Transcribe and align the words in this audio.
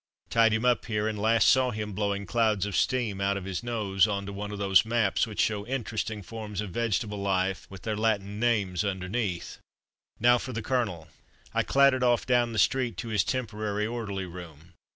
Tied 0.31 0.51
him 0.51 0.65
up 0.65 0.85
here, 0.85 1.07
and 1.07 1.19
last 1.19 1.47
saw 1.47 1.69
him 1.69 1.93
blowing 1.93 2.25
clouds 2.25 2.65
of 2.65 2.75
steam 2.75 3.21
out 3.21 3.37
of 3.37 3.45
his 3.45 3.61
nose 3.61 4.07
on 4.07 4.25
to 4.25 4.33
one 4.33 4.49
of 4.49 4.57
those 4.57 4.83
maps 4.83 5.27
which 5.27 5.39
show 5.39 5.63
interesting 5.67 6.23
forms 6.23 6.59
of 6.59 6.71
vegetable 6.71 7.19
life 7.21 7.67
with 7.69 7.83
their 7.83 7.95
Latin 7.95 8.39
names 8.39 8.83
underneath. 8.83 9.59
Now 10.19 10.39
for 10.39 10.53
the 10.53 10.63
Colonel. 10.63 11.09
I 11.53 11.61
clattered 11.61 12.01
off 12.01 12.25
down 12.25 12.51
the 12.51 12.57
street 12.57 12.97
to 12.97 13.09
his 13.09 13.23
temporary 13.23 13.85
orderly 13.85 14.25
room. 14.25 14.73